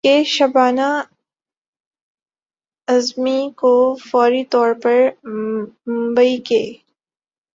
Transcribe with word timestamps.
کہ 0.03 0.23
شبانہ 0.25 0.89
اعظمی 2.87 3.49
کو 3.55 3.73
فوری 4.01 4.43
طور 4.45 4.73
پر 4.83 4.97
ممبئی 5.25 6.37
کے 6.41 6.61